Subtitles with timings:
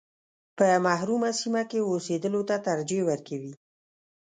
[0.57, 3.53] په محرومه سیمه کې اوسېدلو ته ترجیح ورکوي.